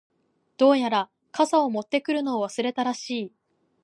[0.57, 3.33] •どうやら、傘を持ってくるのを忘れたらしい。